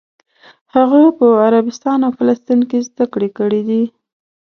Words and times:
هغه 0.75 1.01
په 1.17 1.27
عربستان 1.45 1.99
او 2.07 2.11
فلسطین 2.19 2.59
کې 2.69 2.79
زده 2.87 3.05
کړې 3.13 3.29
کړې 3.37 3.61
دي. 3.69 3.83